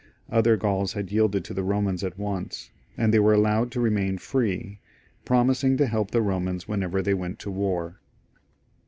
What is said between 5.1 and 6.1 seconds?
promising to help